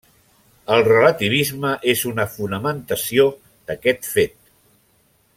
[0.75, 3.27] El relativisme és una fonamentació
[3.69, 4.35] d'aquest fet.